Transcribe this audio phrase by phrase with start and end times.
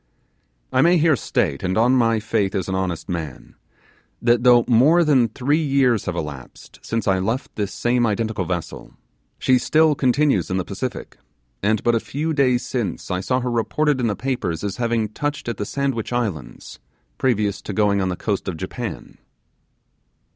[0.73, 3.53] I may here state, and on my faith as an honest man,
[4.19, 8.95] that though more than three years have elapsed since I left this same identical vessel,
[9.37, 11.17] she still continues; in the Pacific,
[11.61, 15.07] and but a few days since I saw her reported in the papers as having
[15.07, 16.79] touched at the Sandwich Islands
[17.19, 19.19] previous to going on the coast of Japan.